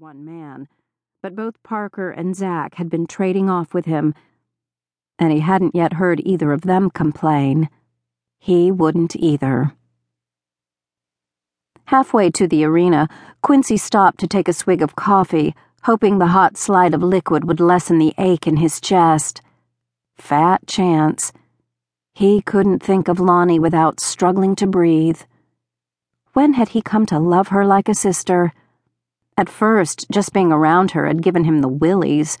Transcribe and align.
one 0.00 0.24
man, 0.24 0.66
but 1.22 1.36
both 1.36 1.62
Parker 1.62 2.10
and 2.10 2.34
Zack 2.34 2.74
had 2.74 2.90
been 2.90 3.06
trading 3.06 3.48
off 3.48 3.72
with 3.72 3.84
him, 3.84 4.12
and 5.20 5.32
he 5.32 5.38
hadn't 5.38 5.76
yet 5.76 5.94
heard 5.94 6.20
either 6.24 6.52
of 6.52 6.62
them 6.62 6.90
complain. 6.90 7.68
He 8.40 8.72
wouldn't 8.72 9.14
either. 9.14 9.72
Halfway 11.84 12.30
to 12.30 12.48
the 12.48 12.64
arena, 12.64 13.08
Quincy 13.40 13.76
stopped 13.76 14.18
to 14.18 14.26
take 14.26 14.48
a 14.48 14.52
swig 14.52 14.82
of 14.82 14.96
coffee, 14.96 15.54
hoping 15.84 16.18
the 16.18 16.28
hot 16.28 16.56
slide 16.56 16.92
of 16.92 17.02
liquid 17.02 17.44
would 17.44 17.60
lessen 17.60 17.98
the 17.98 18.14
ache 18.18 18.48
in 18.48 18.56
his 18.56 18.80
chest. 18.80 19.42
Fat 20.16 20.66
chance. 20.66 21.32
He 22.14 22.42
couldn't 22.42 22.82
think 22.82 23.06
of 23.06 23.18
Loni 23.18 23.60
without 23.60 24.00
struggling 24.00 24.56
to 24.56 24.66
breathe. 24.66 25.20
When 26.32 26.54
had 26.54 26.70
he 26.70 26.82
come 26.82 27.06
to 27.06 27.20
love 27.20 27.48
her 27.48 27.64
like 27.64 27.88
a 27.88 27.94
sister? 27.94 28.52
At 29.36 29.48
first, 29.48 30.06
just 30.10 30.32
being 30.32 30.52
around 30.52 30.92
her 30.92 31.06
had 31.06 31.22
given 31.22 31.44
him 31.44 31.60
the 31.60 31.68
willies. 31.68 32.38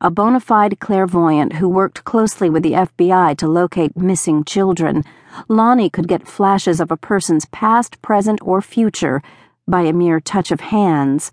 A 0.00 0.10
bona 0.10 0.40
fide 0.40 0.80
clairvoyant 0.80 1.54
who 1.54 1.68
worked 1.68 2.04
closely 2.04 2.48
with 2.48 2.62
the 2.62 2.72
FBI 2.72 3.36
to 3.36 3.46
locate 3.46 3.96
missing 3.96 4.42
children, 4.42 5.04
Loni 5.48 5.92
could 5.92 6.08
get 6.08 6.26
flashes 6.26 6.80
of 6.80 6.90
a 6.90 6.96
person's 6.96 7.44
past, 7.46 8.00
present, 8.00 8.40
or 8.42 8.62
future 8.62 9.22
by 9.68 9.82
a 9.82 9.92
mere 9.92 10.20
touch 10.20 10.50
of 10.50 10.60
hands. 10.60 11.30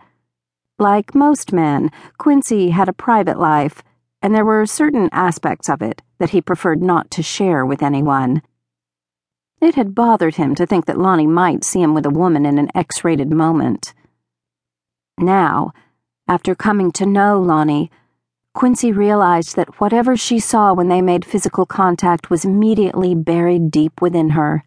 Like 0.77 1.15
most 1.15 1.53
men, 1.53 1.91
Quincy 2.17 2.71
had 2.71 2.89
a 2.89 2.93
private 2.93 3.39
life, 3.39 3.81
and 4.21 4.35
there 4.35 4.45
were 4.45 4.65
certain 4.65 5.09
aspects 5.13 5.69
of 5.69 5.81
it 5.81 6.01
that 6.19 6.31
he 6.31 6.41
preferred 6.41 6.81
not 6.81 7.09
to 7.11 7.23
share 7.23 7.65
with 7.65 7.81
anyone. 7.81 8.41
It 9.61 9.75
had 9.75 9.95
bothered 9.95 10.35
him 10.35 10.55
to 10.55 10.65
think 10.65 10.85
that 10.85 10.97
Loni 10.97 11.27
might 11.27 11.63
see 11.63 11.81
him 11.81 11.93
with 11.93 12.05
a 12.05 12.09
woman 12.09 12.45
in 12.45 12.57
an 12.57 12.69
X 12.75 13.03
rated 13.03 13.31
moment. 13.31 13.93
Now, 15.19 15.73
after 16.29 16.55
coming 16.55 16.93
to 16.93 17.05
know 17.05 17.41
Loni, 17.41 17.89
Quincy 18.53 18.93
realized 18.93 19.57
that 19.57 19.79
whatever 19.81 20.15
she 20.15 20.39
saw 20.39 20.73
when 20.73 20.87
they 20.87 21.01
made 21.01 21.25
physical 21.25 21.65
contact 21.65 22.29
was 22.29 22.45
immediately 22.45 23.15
buried 23.15 23.69
deep 23.69 24.01
within 24.01 24.29
her. 24.29 24.63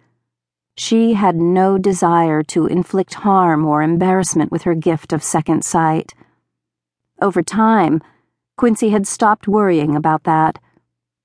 She 0.77 1.15
had 1.15 1.37
no 1.37 1.79
desire 1.79 2.43
to 2.45 2.67
inflict 2.67 3.15
harm 3.15 3.65
or 3.65 3.83
embarrassment 3.83 4.53
with 4.53 4.63
her 4.63 4.75
gift 4.75 5.13
of 5.13 5.23
second 5.23 5.65
sight. 5.65 6.13
Over 7.21 7.43
time, 7.43 8.03
Quincy 8.59 8.91
had 8.91 9.07
stopped 9.07 9.49
worrying 9.49 9.97
about 9.97 10.25
that. 10.25 10.59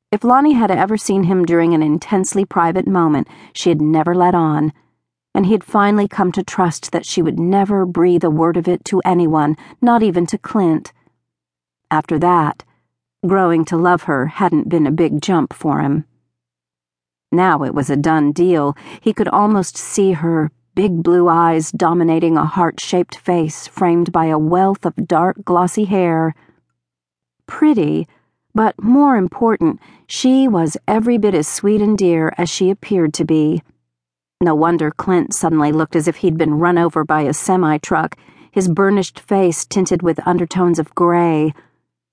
If 0.09 0.21
Loni 0.21 0.55
had 0.55 0.71
ever 0.71 0.95
seen 0.95 1.23
him 1.23 1.45
during 1.45 1.73
an 1.73 1.83
intensely 1.83 2.45
private 2.45 2.87
moment, 2.87 3.27
she 3.53 3.69
had 3.69 3.81
never 3.81 4.15
let 4.15 4.35
on 4.35 4.71
and 5.37 5.45
he 5.45 5.51
had 5.51 5.63
finally 5.63 6.07
come 6.07 6.31
to 6.31 6.41
trust 6.41 6.91
that 6.91 7.05
she 7.05 7.21
would 7.21 7.39
never 7.39 7.85
breathe 7.85 8.23
a 8.23 8.29
word 8.29 8.57
of 8.57 8.67
it 8.67 8.83
to 8.83 8.99
anyone, 9.05 9.55
not 9.79 10.01
even 10.01 10.25
to 10.25 10.35
Clint. 10.35 10.91
After 11.91 12.17
that, 12.17 12.63
growing 13.23 13.63
to 13.65 13.77
love 13.77 14.03
her 14.03 14.25
hadn't 14.25 14.67
been 14.67 14.87
a 14.87 14.91
big 14.91 15.21
jump 15.21 15.53
for 15.53 15.81
him. 15.81 16.05
Now 17.31 17.61
it 17.61 17.75
was 17.75 17.91
a 17.91 17.95
done 17.95 18.31
deal. 18.31 18.75
He 18.99 19.13
could 19.13 19.27
almost 19.27 19.77
see 19.77 20.13
her, 20.13 20.49
big 20.73 21.03
blue 21.03 21.27
eyes 21.27 21.71
dominating 21.71 22.35
a 22.35 22.43
heart 22.43 22.79
shaped 22.79 23.19
face 23.19 23.67
framed 23.67 24.11
by 24.11 24.25
a 24.25 24.39
wealth 24.39 24.87
of 24.87 25.07
dark, 25.07 25.45
glossy 25.45 25.85
hair. 25.85 26.33
Pretty, 27.45 28.07
but 28.55 28.81
more 28.81 29.15
important, 29.15 29.79
she 30.07 30.47
was 30.47 30.77
every 30.87 31.19
bit 31.19 31.35
as 31.35 31.47
sweet 31.47 31.79
and 31.79 31.95
dear 31.95 32.33
as 32.39 32.49
she 32.49 32.71
appeared 32.71 33.13
to 33.13 33.23
be. 33.23 33.61
No 34.39 34.53
wonder 34.53 34.91
Clint 34.91 35.33
suddenly 35.33 35.71
looked 35.71 35.95
as 35.95 36.07
if 36.07 36.17
he'd 36.17 36.37
been 36.37 36.59
run 36.59 36.77
over 36.77 37.03
by 37.03 37.21
a 37.21 37.33
semi 37.33 37.79
truck, 37.79 38.15
his 38.51 38.67
burnished 38.67 39.19
face 39.19 39.65
tinted 39.65 40.03
with 40.03 40.25
undertones 40.27 40.77
of 40.77 40.93
gray, 40.93 41.53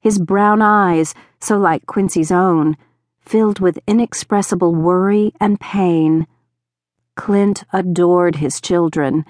his 0.01 0.19
brown 0.19 0.63
eyes, 0.63 1.15
so 1.39 1.59
like 1.59 1.85
Quincy's 1.85 2.31
own, 2.31 2.79
filled 3.21 3.61
with 3.61 3.79
inexpressible 3.87 4.75
worry 4.75 5.35
and 5.39 5.61
pain. 5.61 6.27
Clint 7.15 7.65
adored 7.73 8.37
his 8.37 8.61
children, 8.61 9.27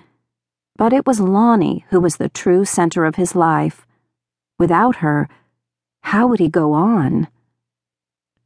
but 0.76 0.92
it 0.92 1.04
was 1.04 1.18
Loni 1.18 1.84
who 1.90 2.00
was 2.00 2.16
the 2.16 2.28
true 2.28 2.64
center 2.64 3.04
of 3.04 3.16
his 3.16 3.34
life. 3.34 3.84
Without 4.58 4.96
her, 4.96 5.28
how 6.02 6.28
would 6.28 6.38
he 6.38 6.48
go 6.48 6.72
on? 6.72 7.26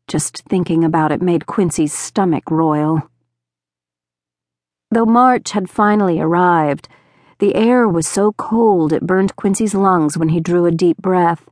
Just 0.06 0.38
thinking 0.48 0.84
about 0.84 1.12
it 1.12 1.20
made 1.20 1.47
Quincy's 1.47 1.92
stomach 1.92 2.50
roil. 2.50 3.10
Though 4.91 5.04
March 5.04 5.50
had 5.50 5.69
finally 5.69 6.19
arrived, 6.19 6.88
the 7.41 7.54
air 7.54 7.87
was 7.87 8.09
so 8.09 8.32
cold 8.32 8.93
it 8.93 9.06
burned 9.06 9.37
Quincy's 9.37 9.75
lungs 9.75 10.16
when 10.16 10.31
he 10.31 10.41
drew 10.41 10.65
a 10.65 10.71
deep 10.71 10.97
breath. 10.97 11.49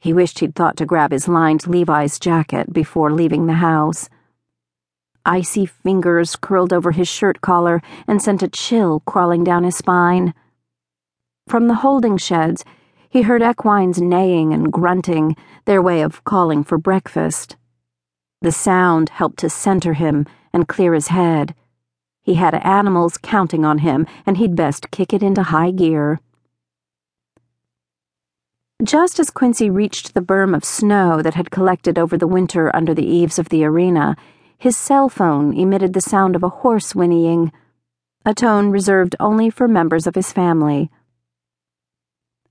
He 0.00 0.14
wished 0.14 0.38
he'd 0.38 0.54
thought 0.54 0.76
to 0.78 0.86
grab 0.86 1.12
his 1.12 1.28
lined 1.28 1.66
Levi's 1.66 2.18
jacket 2.18 2.72
before 2.72 3.12
leaving 3.12 3.46
the 3.46 3.54
house. 3.54 4.08
Icy 5.26 5.66
fingers 5.66 6.36
curled 6.36 6.72
over 6.72 6.92
his 6.92 7.06
shirt 7.06 7.42
collar 7.42 7.82
and 8.06 8.22
sent 8.22 8.42
a 8.42 8.48
chill 8.48 9.00
crawling 9.00 9.44
down 9.44 9.64
his 9.64 9.76
spine. 9.76 10.32
From 11.48 11.68
the 11.68 11.76
holding 11.76 12.16
sheds, 12.16 12.64
he 13.10 13.22
heard 13.22 13.42
equines 13.42 14.00
neighing 14.00 14.54
and 14.54 14.72
grunting, 14.72 15.36
their 15.66 15.82
way 15.82 16.00
of 16.00 16.24
calling 16.24 16.64
for 16.64 16.78
breakfast. 16.78 17.56
The 18.40 18.52
sound 18.52 19.10
helped 19.10 19.38
to 19.40 19.50
center 19.50 19.92
him 19.92 20.24
and 20.52 20.66
clear 20.66 20.94
his 20.94 21.08
head. 21.08 21.54
He 22.28 22.34
had 22.34 22.56
animals 22.56 23.16
counting 23.16 23.64
on 23.64 23.78
him, 23.78 24.06
and 24.26 24.36
he'd 24.36 24.54
best 24.54 24.90
kick 24.90 25.14
it 25.14 25.22
into 25.22 25.44
high 25.44 25.70
gear. 25.70 26.20
Just 28.84 29.18
as 29.18 29.30
Quincy 29.30 29.70
reached 29.70 30.12
the 30.12 30.20
berm 30.20 30.54
of 30.54 30.62
snow 30.62 31.22
that 31.22 31.32
had 31.32 31.50
collected 31.50 31.98
over 31.98 32.18
the 32.18 32.26
winter 32.26 32.70
under 32.76 32.92
the 32.92 33.06
eaves 33.06 33.38
of 33.38 33.48
the 33.48 33.64
arena, 33.64 34.14
his 34.58 34.76
cell 34.76 35.08
phone 35.08 35.56
emitted 35.56 35.94
the 35.94 36.02
sound 36.02 36.36
of 36.36 36.42
a 36.42 36.50
horse 36.50 36.92
whinnying, 36.92 37.50
a 38.26 38.34
tone 38.34 38.68
reserved 38.68 39.16
only 39.18 39.48
for 39.48 39.66
members 39.66 40.06
of 40.06 40.14
his 40.14 40.30
family. 40.30 40.90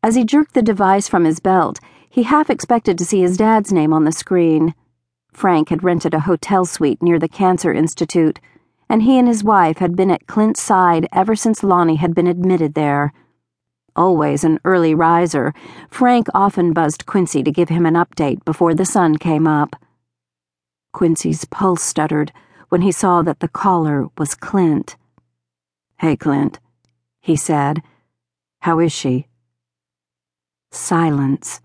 As 0.01 0.15
he 0.15 0.25
jerked 0.25 0.55
the 0.55 0.63
device 0.63 1.07
from 1.07 1.23
his 1.23 1.39
belt, 1.39 1.79
he 2.09 2.23
half 2.23 2.49
expected 2.49 2.97
to 2.97 3.05
see 3.05 3.21
his 3.21 3.37
dad's 3.37 3.71
name 3.71 3.93
on 3.93 4.05
the 4.05 4.11
screen. 4.11 4.73
Frank 5.31 5.69
had 5.69 5.83
rented 5.83 6.15
a 6.15 6.21
hotel 6.21 6.65
suite 6.65 7.03
near 7.03 7.19
the 7.19 7.29
Cancer 7.29 7.71
Institute 7.71 8.39
and 8.89 9.03
he 9.03 9.17
and 9.17 9.27
his 9.27 9.43
wife 9.43 9.77
had 9.77 9.95
been 9.95 10.11
at 10.11 10.27
Clint's 10.27 10.61
side 10.61 11.07
ever 11.11 11.35
since 11.35 11.61
Loni 11.61 11.97
had 11.97 12.15
been 12.15 12.27
admitted 12.27 12.73
there. 12.73 13.13
Always 13.95 14.43
an 14.43 14.59
early 14.63 14.93
riser, 14.93 15.53
Frank 15.89 16.27
often 16.33 16.71
buzzed 16.71 17.05
Quincy 17.05 17.43
to 17.43 17.51
give 17.51 17.69
him 17.69 17.85
an 17.85 17.95
update 17.95 18.45
before 18.45 18.75
the 18.75 18.85
sun 18.85 19.17
came 19.17 19.47
up. 19.47 19.75
Quincy's 20.93 21.45
pulse 21.45 21.83
stuttered 21.83 22.31
when 22.69 22.81
he 22.81 22.91
saw 22.91 23.21
that 23.21 23.39
the 23.39 23.47
caller 23.47 24.07
was 24.17 24.35
Clint. 24.35 24.95
Hey, 25.99 26.15
Clint, 26.15 26.59
he 27.21 27.35
said. 27.35 27.81
How 28.61 28.79
is 28.79 28.91
she? 28.91 29.27
Silence. 30.71 31.61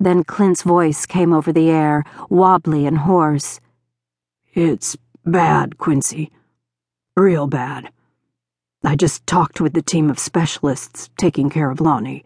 Then 0.00 0.24
Clint's 0.24 0.62
voice 0.62 1.06
came 1.06 1.32
over 1.32 1.52
the 1.52 1.70
air, 1.70 2.04
wobbly 2.28 2.86
and 2.86 2.98
hoarse. 2.98 3.60
It's 4.54 4.96
Bad, 5.28 5.76
Quincy. 5.76 6.30
Real 7.14 7.46
bad. 7.46 7.90
I 8.82 8.96
just 8.96 9.26
talked 9.26 9.60
with 9.60 9.74
the 9.74 9.82
team 9.82 10.08
of 10.08 10.18
specialists 10.18 11.10
taking 11.18 11.50
care 11.50 11.70
of 11.70 11.80
Loni. 11.80 12.24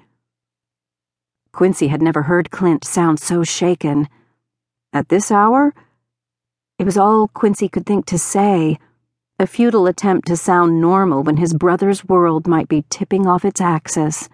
Quincy 1.52 1.88
had 1.88 2.00
never 2.00 2.22
heard 2.22 2.52
Clint 2.52 2.84
sound 2.84 3.18
so 3.18 3.42
shaken. 3.42 4.08
At 4.92 5.08
this 5.08 5.32
hour? 5.32 5.74
It 6.78 6.84
was 6.84 6.96
all 6.96 7.26
Quincy 7.26 7.68
could 7.68 7.86
think 7.86 8.06
to 8.06 8.18
say, 8.18 8.78
a 9.36 9.48
futile 9.48 9.88
attempt 9.88 10.28
to 10.28 10.36
sound 10.36 10.80
normal 10.80 11.24
when 11.24 11.38
his 11.38 11.54
brother's 11.54 12.04
world 12.04 12.46
might 12.46 12.68
be 12.68 12.84
tipping 12.88 13.26
off 13.26 13.44
its 13.44 13.60
axis. 13.60 14.28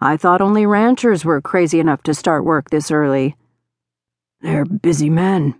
I 0.00 0.16
thought 0.16 0.40
only 0.40 0.66
ranchers 0.66 1.24
were 1.24 1.40
crazy 1.40 1.78
enough 1.78 2.02
to 2.02 2.14
start 2.14 2.44
work 2.44 2.70
this 2.70 2.90
early. 2.90 3.36
They're 4.40 4.64
busy 4.64 5.08
men 5.08 5.54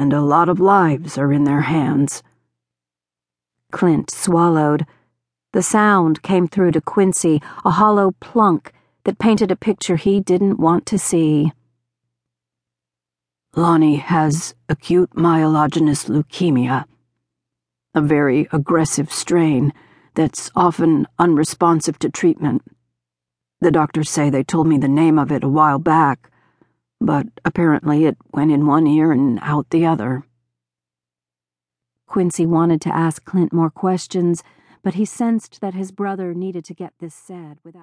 and 0.00 0.14
a 0.14 0.22
lot 0.22 0.48
of 0.48 0.58
lives 0.58 1.18
are 1.18 1.30
in 1.30 1.44
their 1.44 1.60
hands. 1.60 2.22
Clint 3.70 4.10
swallowed. 4.10 4.86
The 5.52 5.62
sound 5.62 6.22
came 6.22 6.48
through 6.48 6.72
to 6.72 6.80
Quincy, 6.80 7.42
a 7.66 7.70
hollow 7.72 8.12
plunk 8.12 8.72
that 9.04 9.18
painted 9.18 9.50
a 9.50 9.56
picture 9.56 9.96
he 9.96 10.18
didn't 10.18 10.58
want 10.58 10.86
to 10.86 10.98
see. 10.98 11.52
Loni 13.54 13.98
has 13.98 14.54
acute 14.70 15.10
myelogenous 15.10 16.08
leukemia, 16.08 16.86
a 17.94 18.00
very 18.00 18.48
aggressive 18.52 19.12
strain 19.12 19.70
that's 20.14 20.50
often 20.56 21.06
unresponsive 21.18 21.98
to 21.98 22.08
treatment. 22.08 22.62
The 23.60 23.70
doctors 23.70 24.08
say 24.08 24.30
they 24.30 24.44
told 24.44 24.66
me 24.66 24.78
the 24.78 24.88
name 24.88 25.18
of 25.18 25.30
it 25.30 25.44
a 25.44 25.48
while 25.48 25.78
back 25.78 26.29
but 27.00 27.26
apparently 27.44 28.04
it 28.04 28.16
went 28.32 28.52
in 28.52 28.66
one 28.66 28.86
ear 28.86 29.12
and 29.12 29.38
out 29.42 29.70
the 29.70 29.86
other. 29.86 30.24
Quincy 32.06 32.44
wanted 32.44 32.80
to 32.82 32.94
ask 32.94 33.24
Clint 33.24 33.52
more 33.52 33.70
questions, 33.70 34.42
but 34.82 34.94
he 34.94 35.04
sensed 35.04 35.60
that 35.60 35.74
his 35.74 35.92
brother 35.92 36.34
needed 36.34 36.64
to 36.64 36.74
get 36.74 36.92
this 36.98 37.14
said 37.14 37.58
without. 37.64 37.78